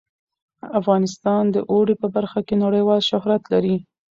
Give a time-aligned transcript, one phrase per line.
[0.79, 3.75] افغانستان د اوړي په برخه کې نړیوال شهرت لري.